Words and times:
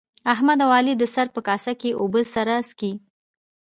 احمد 0.33 0.59
او 0.65 0.69
علي 0.77 0.93
د 0.97 1.03
سر 1.13 1.27
په 1.35 1.41
کاسه 1.47 1.73
کې 1.81 1.97
اوبه 2.01 2.21
سره 2.35 2.53
څښي. 2.69 2.91